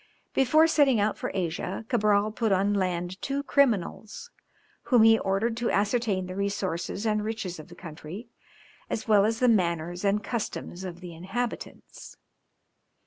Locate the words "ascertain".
5.69-6.25